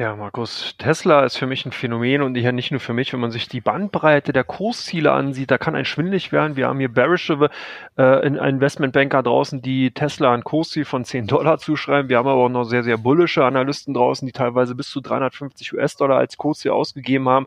[0.00, 3.20] Ja, Markus, Tesla ist für mich ein Phänomen und ja nicht nur für mich, wenn
[3.20, 6.56] man sich die Bandbreite der Kursziele ansieht, da kann ein schwindlig werden.
[6.56, 7.50] Wir haben hier bearische
[7.98, 12.08] äh, Investmentbanker draußen, die Tesla ein Kursziel von 10 Dollar zuschreiben.
[12.08, 15.74] Wir haben aber auch noch sehr, sehr bullische Analysten draußen, die teilweise bis zu 350
[15.74, 17.46] US-Dollar als Kursziel ausgegeben haben.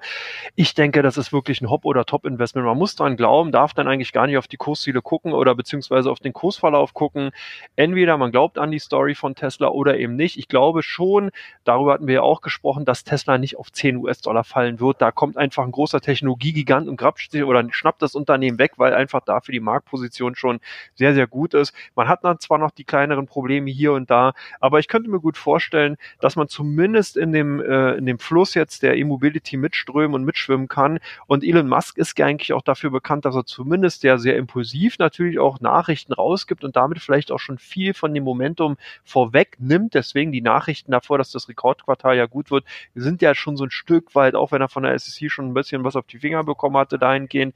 [0.53, 2.67] Ich denke, das ist wirklich ein Hop- oder Top-Investment.
[2.67, 6.11] Man muss dran glauben, darf dann eigentlich gar nicht auf die Kursziele gucken oder beziehungsweise
[6.11, 7.31] auf den Kursverlauf gucken.
[7.75, 10.37] Entweder man glaubt an die Story von Tesla oder eben nicht.
[10.37, 11.31] Ich glaube schon,
[11.63, 15.01] darüber hatten wir ja auch gesprochen, dass Tesla nicht auf 10 US-Dollar fallen wird.
[15.01, 18.93] Da kommt einfach ein großer Technologiegigant und grapscht sich oder schnappt das Unternehmen weg, weil
[18.93, 20.59] einfach dafür die Marktposition schon
[20.95, 21.73] sehr, sehr gut ist.
[21.95, 25.19] Man hat dann zwar noch die kleineren Probleme hier und da, aber ich könnte mir
[25.19, 30.15] gut vorstellen, dass man zumindest in dem, äh, in dem Fluss jetzt der E-Mobility mitströmen
[30.15, 30.99] und mitschwimmen kann.
[31.27, 34.99] Und Elon Musk ist ja eigentlich auch dafür bekannt, dass er zumindest sehr, sehr impulsiv
[34.99, 39.93] natürlich auch Nachrichten rausgibt und damit vielleicht auch schon viel von dem Momentum vorweg nimmt.
[39.93, 42.65] Deswegen die Nachrichten davor, dass das Rekordquartal ja gut wird.
[42.93, 45.47] Wir sind ja schon so ein Stück weit, auch wenn er von der SEC schon
[45.47, 47.55] ein bisschen was auf die Finger bekommen hatte, dahingehend,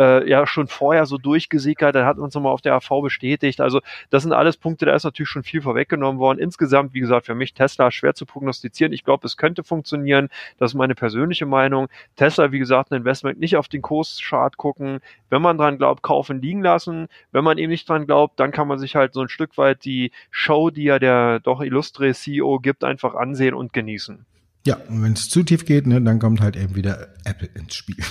[0.00, 3.60] äh, ja schon vorher so durchgesickert, dann hat uns nochmal auf der AV bestätigt.
[3.60, 6.38] Also das sind alles Punkte, da ist natürlich schon viel vorweggenommen worden.
[6.38, 8.94] Insgesamt, wie gesagt, für mich Tesla schwer zu prognostizieren.
[8.94, 10.30] Ich glaube, es könnte funktionieren.
[10.58, 11.88] Das ist meine persönliche Meinung.
[12.16, 15.00] Tesla, wie gesagt, ein Investment nicht auf den Kurschart gucken.
[15.28, 17.08] Wenn man dran glaubt, kaufen, liegen lassen.
[17.30, 19.84] Wenn man eben nicht dran glaubt, dann kann man sich halt so ein Stück weit
[19.84, 24.24] die Show, die ja der doch illustre CEO gibt, einfach ansehen und genießen.
[24.66, 27.74] Ja, und wenn es zu tief geht, ne, dann kommt halt eben wieder Apple ins
[27.74, 28.04] Spiel.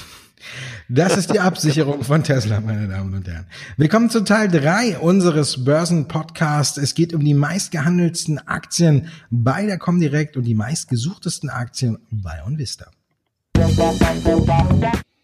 [0.88, 3.46] Das ist die Absicherung von Tesla, meine Damen und Herren.
[3.78, 6.78] Willkommen zu Teil drei unseres Börsenpodcasts.
[6.78, 12.90] Es geht um die meistgehandelsten Aktien bei der Comdirect und die meistgesuchtesten Aktien bei OnVista.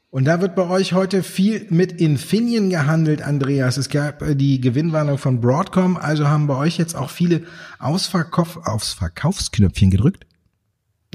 [0.09, 3.75] Und da wird bei euch heute viel mit Infineon gehandelt, Andreas.
[3.75, 7.41] Es gab äh, die Gewinnwarnung von Broadcom, also haben bei euch jetzt auch viele
[7.79, 10.25] aufs Verkaufsknöpfchen gedrückt.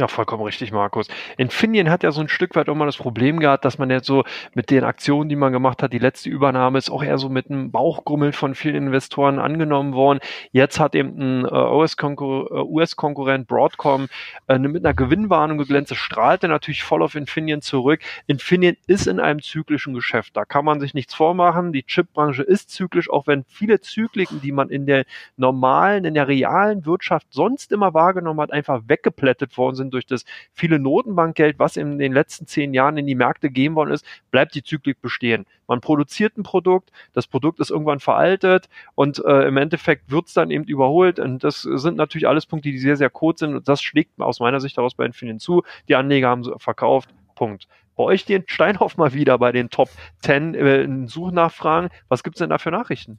[0.01, 1.09] Ja, vollkommen richtig, Markus.
[1.37, 4.07] Infineon hat ja so ein Stück weit auch mal das Problem gehabt, dass man jetzt
[4.07, 7.29] so mit den Aktionen, die man gemacht hat, die letzte Übernahme ist auch eher so
[7.29, 10.21] mit einem Bauchgrummel von vielen Investoren angenommen worden.
[10.53, 14.09] Jetzt hat eben ein äh, US-Konkurrent Broadcom
[14.49, 15.91] äh, mit einer Gewinnwarnung geglänzt.
[15.91, 18.01] Das strahlte natürlich voll auf Infineon zurück.
[18.27, 20.35] Infineon ist in einem zyklischen Geschäft.
[20.35, 21.75] Da kann man sich nichts vormachen.
[21.75, 25.05] Die Chipbranche ist zyklisch, auch wenn viele Zykliken, die man in der
[25.37, 30.25] normalen, in der realen Wirtschaft sonst immer wahrgenommen hat, einfach weggeplättet worden sind durch das
[30.53, 34.55] viele Notenbankgeld, was in den letzten zehn Jahren in die Märkte gegeben worden ist, bleibt
[34.55, 35.47] die Zyklik bestehen.
[35.67, 40.35] Man produziert ein Produkt, das Produkt ist irgendwann veraltet und äh, im Endeffekt wird es
[40.35, 41.19] dann eben überholt.
[41.19, 44.41] Und das sind natürlich alles Punkte, die sehr, sehr kurz sind und das schlägt aus
[44.41, 45.63] meiner Sicht daraus bei Infineon zu.
[45.89, 47.11] Die Anleger haben verkauft.
[47.35, 47.69] Punkt.
[47.97, 49.89] Bei euch den Steinhoff mal wieder bei den Top
[50.23, 51.91] 10 äh, Suchnachfragen.
[52.09, 53.19] Was gibt's denn da für Nachrichten?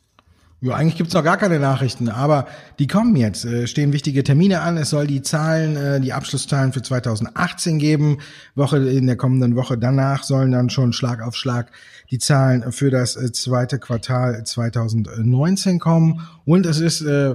[0.63, 2.47] Ja, eigentlich gibt's noch gar keine Nachrichten, aber
[2.77, 3.45] die kommen jetzt.
[3.45, 4.77] Äh, stehen wichtige Termine an.
[4.77, 8.19] Es soll die Zahlen, äh, die Abschlusszahlen für 2018 geben.
[8.53, 11.71] Woche in der kommenden Woche danach sollen dann schon Schlag auf Schlag
[12.11, 16.27] die Zahlen für das äh, zweite Quartal 2019 kommen.
[16.45, 17.33] Und es ist, äh,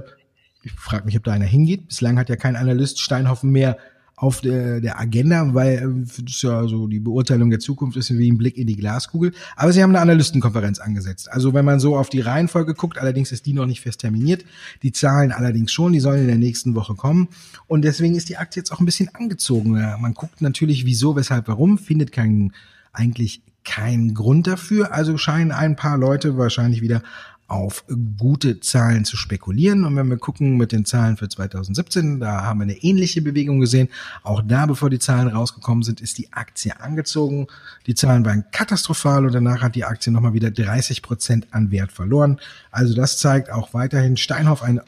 [0.63, 1.89] ich frage mich, ob da einer hingeht.
[1.89, 3.77] Bislang hat ja kein Analyst Steinhoffen mehr
[4.19, 8.31] auf der, der Agenda, weil äh, das ja so die Beurteilung der Zukunft ist wie
[8.31, 9.31] ein Blick in die Glaskugel.
[9.55, 11.31] Aber sie haben eine Analystenkonferenz angesetzt.
[11.31, 14.43] Also wenn man so auf die Reihenfolge guckt, allerdings ist die noch nicht fest terminiert.
[14.81, 17.27] Die Zahlen allerdings schon, die sollen in der nächsten Woche kommen.
[17.67, 19.73] Und deswegen ist die Aktie jetzt auch ein bisschen angezogen.
[19.73, 22.53] Man guckt natürlich, wieso, weshalb, warum, findet keinen
[22.93, 24.93] eigentlich keinen Grund dafür.
[24.93, 27.03] Also scheinen ein paar Leute wahrscheinlich wieder
[27.47, 27.85] auf
[28.17, 29.85] gute Zahlen zu spekulieren.
[29.85, 33.61] Und wenn wir gucken mit den Zahlen für 2017, da haben wir eine ähnliche Bewegung
[33.61, 33.87] gesehen.
[34.23, 37.47] Auch da, bevor die Zahlen rausgekommen sind, ist die Aktie angezogen.
[37.85, 41.91] Die Zahlen waren katastrophal und danach hat die Aktie nochmal wieder 30 Prozent an Wert
[41.91, 42.39] verloren.
[42.69, 44.81] Also das zeigt auch weiterhin Steinhoff ein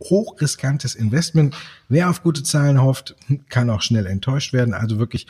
[0.00, 1.54] hochriskantes Investment.
[1.88, 3.14] Wer auf gute Zahlen hofft,
[3.48, 4.74] kann auch schnell enttäuscht werden.
[4.74, 5.28] Also wirklich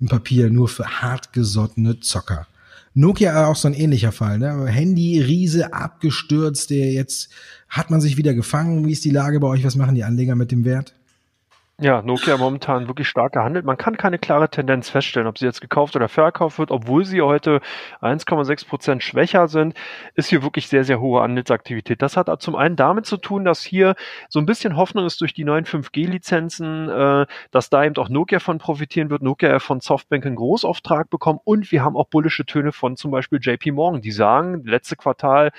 [0.00, 2.46] im Papier nur für hartgesottene Zocker.
[2.94, 4.38] Nokia auch so ein ähnlicher Fall.
[4.38, 4.66] Ne?
[4.66, 7.28] Handy, Riese, abgestürzt, der jetzt
[7.68, 8.86] hat man sich wieder gefangen.
[8.86, 9.64] Wie ist die Lage bei euch?
[9.64, 10.94] Was machen die Anleger mit dem Wert?
[11.80, 13.64] Ja, Nokia momentan wirklich stark gehandelt.
[13.64, 17.20] Man kann keine klare Tendenz feststellen, ob sie jetzt gekauft oder verkauft wird, obwohl sie
[17.20, 17.60] heute
[18.00, 19.74] 1,6 Prozent schwächer sind,
[20.14, 22.00] ist hier wirklich sehr, sehr hohe Handelsaktivität.
[22.00, 23.96] Das hat zum einen damit zu tun, dass hier
[24.28, 28.38] so ein bisschen Hoffnung ist durch die neuen 5G-Lizenzen, äh, dass da eben auch Nokia
[28.38, 29.22] von profitieren wird.
[29.22, 33.40] Nokia von Softbank einen Großauftrag bekommen und wir haben auch bullische Töne von zum Beispiel
[33.42, 35.50] JP Morgan, die sagen, letzte Quartal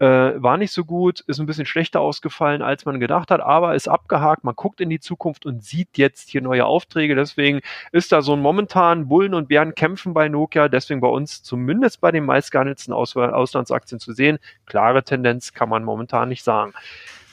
[0.00, 3.74] äh, war nicht so gut, ist ein bisschen schlechter ausgefallen, als man gedacht hat, aber
[3.74, 4.42] ist abgehakt.
[4.42, 7.14] Man guckt in die Zukunft und sieht jetzt hier neue Aufträge.
[7.14, 7.60] Deswegen
[7.92, 10.68] ist da so ein momentan Bullen und Bären kämpfen bei Nokia.
[10.68, 14.38] Deswegen bei uns zumindest bei den meistgehandelten Aus Auslandsaktien zu sehen.
[14.66, 16.72] Klare Tendenz kann man momentan nicht sagen.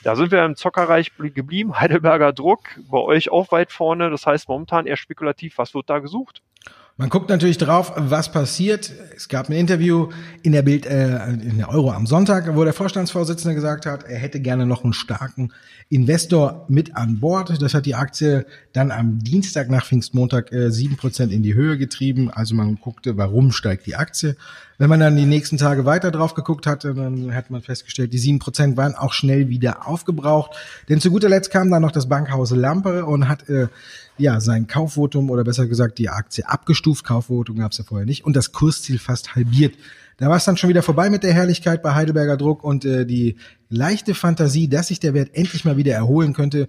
[0.04, 1.80] Da sind wir im Zockerreich geblieben.
[1.80, 4.10] Heidelberger Druck, bei euch auch weit vorne.
[4.10, 5.58] Das heißt momentan eher spekulativ.
[5.58, 6.42] Was wird da gesucht?
[6.98, 8.92] Man guckt natürlich drauf, was passiert.
[9.16, 10.10] Es gab ein Interview
[10.42, 14.18] in der Bild, äh, in der Euro am Sonntag, wo der Vorstandsvorsitzende gesagt hat, er
[14.18, 15.52] hätte gerne noch einen starken
[15.88, 17.62] Investor mit an Bord.
[17.62, 21.54] Das hat die Aktie dann am Dienstag nach Pfingstmontag äh, sieben äh, Prozent in die
[21.54, 22.30] Höhe getrieben.
[22.30, 24.36] Also man guckte, warum steigt die Aktie.
[24.82, 28.18] Wenn man dann die nächsten Tage weiter drauf geguckt hatte, dann hat man festgestellt, die
[28.18, 30.56] sieben Prozent waren auch schnell wieder aufgebraucht.
[30.88, 33.68] Denn zu guter Letzt kam dann noch das Bankhaus Lampe und hat äh,
[34.18, 37.04] ja sein Kaufvotum oder besser gesagt die Aktie abgestuft.
[37.04, 39.76] Kaufvotum gab es ja vorher nicht und das Kursziel fast halbiert.
[40.16, 43.06] Da war es dann schon wieder vorbei mit der Herrlichkeit bei Heidelberger Druck und äh,
[43.06, 43.36] die
[43.68, 46.66] leichte Fantasie, dass sich der Wert endlich mal wieder erholen könnte.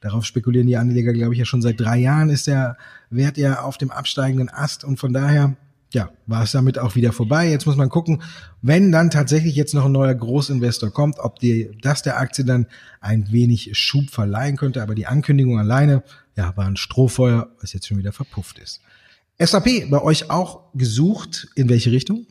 [0.00, 2.76] Darauf spekulieren die Anleger, glaube ich, ja schon seit drei Jahren ist der
[3.10, 5.56] Wert ja auf dem absteigenden Ast und von daher
[5.92, 7.48] ja, war es damit auch wieder vorbei.
[7.48, 8.22] Jetzt muss man gucken,
[8.60, 12.66] wenn dann tatsächlich jetzt noch ein neuer Großinvestor kommt, ob die, das der Aktie dann
[13.00, 14.82] ein wenig Schub verleihen könnte.
[14.82, 16.02] Aber die Ankündigung alleine,
[16.36, 18.80] ja, war ein Strohfeuer, was jetzt schon wieder verpufft ist.
[19.38, 21.48] SAP bei euch auch gesucht.
[21.54, 22.26] In welche Richtung?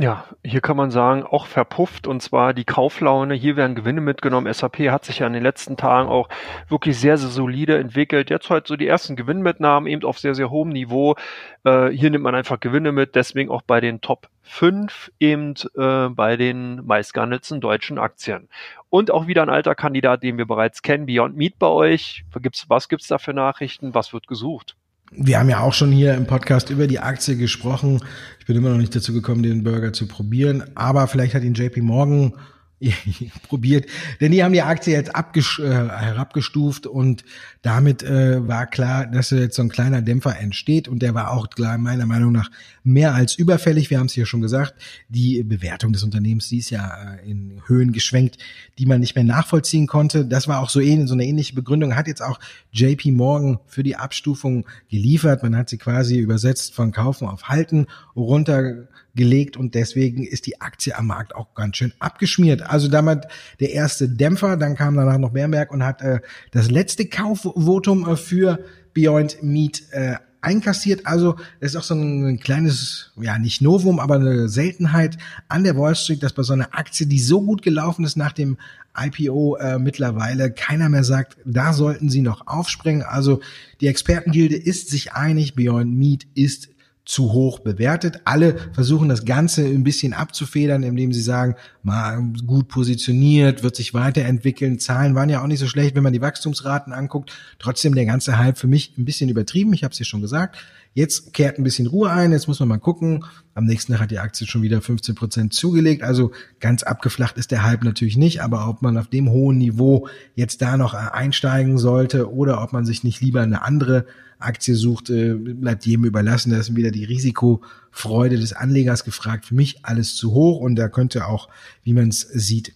[0.00, 3.34] Ja, hier kann man sagen, auch verpufft und zwar die Kauflaune.
[3.34, 4.52] Hier werden Gewinne mitgenommen.
[4.52, 6.28] SAP hat sich ja in den letzten Tagen auch
[6.68, 8.30] wirklich sehr, sehr solide entwickelt.
[8.30, 11.16] Jetzt halt so die ersten Gewinnmitnahmen eben auf sehr, sehr hohem Niveau.
[11.64, 16.08] Äh, hier nimmt man einfach Gewinne mit, deswegen auch bei den Top 5 eben äh,
[16.10, 18.48] bei den meistgehandelten deutschen Aktien.
[18.90, 22.24] Und auch wieder ein alter Kandidat, den wir bereits kennen, Beyond Meat bei euch.
[22.68, 23.96] Was gibt's da für Nachrichten?
[23.96, 24.76] Was wird gesucht?
[25.10, 28.00] Wir haben ja auch schon hier im Podcast über die Aktie gesprochen.
[28.40, 31.54] Ich bin immer noch nicht dazu gekommen, den Burger zu probieren, aber vielleicht hat ihn
[31.54, 32.34] JP Morgan
[33.48, 33.86] probiert,
[34.20, 37.24] denn die haben die Aktie jetzt abges äh, herabgestuft und
[37.62, 41.50] damit äh, war klar, dass jetzt so ein kleiner Dämpfer entsteht und der war auch
[41.50, 42.50] klar meiner Meinung nach
[42.84, 43.90] mehr als überfällig.
[43.90, 44.74] Wir haben es hier schon gesagt,
[45.08, 48.38] die Bewertung des Unternehmens, die ist ja äh, in Höhen geschwenkt,
[48.78, 50.24] die man nicht mehr nachvollziehen konnte.
[50.24, 52.38] Das war auch so, ähnlich, so eine ähnliche Begründung, hat jetzt auch
[52.70, 55.42] JP Morgan für die Abstufung geliefert.
[55.42, 58.88] Man hat sie quasi übersetzt von kaufen auf halten runter
[59.18, 62.62] gelegt und deswegen ist die Aktie am Markt auch ganz schön abgeschmiert.
[62.62, 63.26] Also damit
[63.60, 66.20] der erste Dämpfer, dann kam danach noch Bernberg und hat äh,
[66.52, 68.60] das letzte Kaufvotum äh, für
[68.94, 71.06] Beyond Meat äh, einkassiert.
[71.06, 75.64] Also das ist auch so ein, ein kleines, ja nicht Novum, aber eine Seltenheit an
[75.64, 78.56] der Wall Street, dass bei so einer Aktie, die so gut gelaufen ist nach dem
[78.96, 83.02] IPO äh, mittlerweile, keiner mehr sagt, da sollten sie noch aufspringen.
[83.02, 83.40] Also
[83.80, 86.68] die Expertengilde ist sich einig, Beyond Meat ist
[87.08, 88.20] zu hoch bewertet.
[88.26, 93.94] Alle versuchen das Ganze ein bisschen abzufedern, indem sie sagen, mal gut positioniert, wird sich
[93.94, 94.78] weiterentwickeln.
[94.78, 97.32] Zahlen waren ja auch nicht so schlecht, wenn man die Wachstumsraten anguckt.
[97.58, 99.72] Trotzdem der ganze Hype für mich ein bisschen übertrieben.
[99.72, 100.58] Ich habe es ja schon gesagt.
[100.92, 102.32] Jetzt kehrt ein bisschen Ruhe ein.
[102.32, 103.24] Jetzt muss man mal gucken.
[103.54, 106.02] Am nächsten Tag hat die Aktie schon wieder 15 Prozent zugelegt.
[106.02, 108.42] Also ganz abgeflacht ist der Hype natürlich nicht.
[108.42, 112.84] Aber ob man auf dem hohen Niveau jetzt da noch einsteigen sollte oder ob man
[112.84, 114.04] sich nicht lieber eine andere
[114.38, 116.50] Aktie sucht, äh, bleibt jedem überlassen.
[116.50, 119.46] Da ist wieder die Risikofreude des Anlegers gefragt.
[119.46, 121.48] Für mich alles zu hoch und da könnte auch,
[121.82, 122.74] wie man es sieht,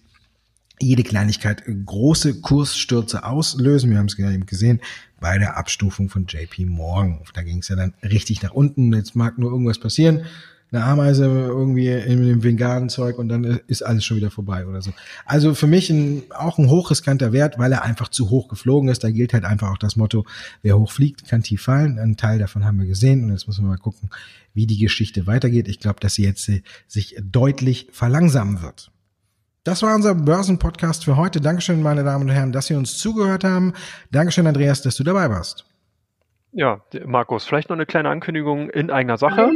[0.79, 3.89] jede Kleinigkeit große Kursstürze auslösen.
[3.89, 4.81] Wir haben es eben gesehen
[5.19, 7.21] bei der Abstufung von JP Morgan.
[7.33, 8.91] Da ging es ja dann richtig nach unten.
[8.93, 10.25] Jetzt mag nur irgendwas passieren
[10.73, 14.91] eine Ameise irgendwie in dem Veganen-Zeug und dann ist alles schon wieder vorbei oder so.
[15.25, 19.03] Also für mich ein, auch ein hochriskanter Wert, weil er einfach zu hoch geflogen ist.
[19.03, 20.25] Da gilt halt einfach auch das Motto,
[20.63, 21.99] wer hoch fliegt, kann tief fallen.
[21.99, 24.09] Ein Teil davon haben wir gesehen und jetzt müssen wir mal gucken,
[24.55, 25.67] wie die Geschichte weitergeht.
[25.67, 28.89] Ich glaube, dass sie jetzt äh, sich deutlich verlangsamen wird.
[29.63, 31.39] Das war unser Börsenpodcast für heute.
[31.39, 33.73] Dankeschön, meine Damen und Herren, dass Sie uns zugehört haben.
[34.11, 35.65] Dankeschön, Andreas, dass du dabei warst.
[36.51, 39.49] Ja, Markus, vielleicht noch eine kleine Ankündigung in eigener Sache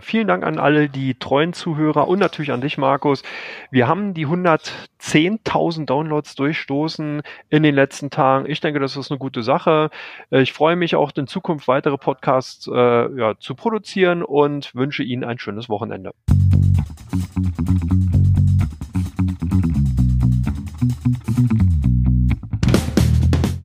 [0.00, 3.22] vielen Dank an alle die treuen Zuhörer und natürlich an dich, Markus.
[3.70, 8.46] Wir haben die 110.000 Downloads durchstoßen in den letzten Tagen.
[8.48, 9.90] Ich denke, das ist eine gute Sache.
[10.30, 15.02] Äh, ich freue mich auch in Zukunft weitere Podcasts äh, ja, zu produzieren und wünsche
[15.02, 16.12] Ihnen ein schönes Wochenende.